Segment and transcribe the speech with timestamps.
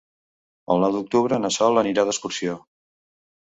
[0.75, 2.59] El nou d'octubre na Sol anirà d'excursió.